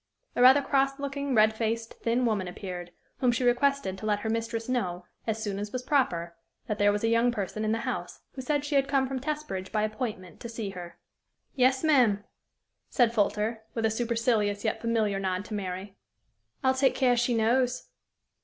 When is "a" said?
0.35-0.41, 7.03-7.07, 13.85-13.91